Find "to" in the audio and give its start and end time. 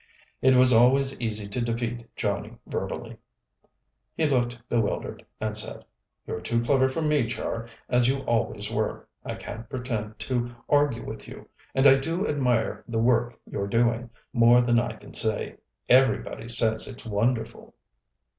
1.49-1.61, 10.21-10.55